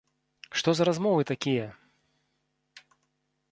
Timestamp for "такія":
1.33-1.67